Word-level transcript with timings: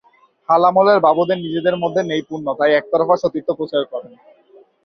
হাল-আমলের 0.49 0.99
বাবুদের 0.99 1.37
নিজেদের 1.37 1.75
মধ্যে 1.77 2.01
নেই 2.03 2.21
পুণ্য, 2.21 2.47
তাই 2.59 2.71
একতরফা 2.73 3.15
সতীত্ব 3.17 3.49
প্রচার 3.53 3.81
করেন। 3.85 4.13